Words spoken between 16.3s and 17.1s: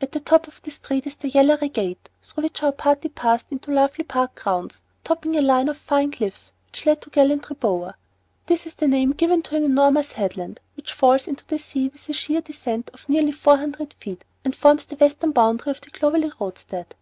roadstead.